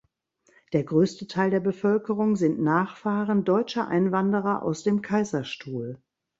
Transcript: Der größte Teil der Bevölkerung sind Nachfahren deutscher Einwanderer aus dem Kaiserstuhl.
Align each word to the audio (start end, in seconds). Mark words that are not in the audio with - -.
Der 0.73 0.83
größte 0.83 1.27
Teil 1.27 1.51
der 1.51 1.59
Bevölkerung 1.59 2.35
sind 2.35 2.59
Nachfahren 2.59 3.43
deutscher 3.45 3.87
Einwanderer 3.87 4.63
aus 4.63 4.81
dem 4.81 5.03
Kaiserstuhl. 5.03 6.01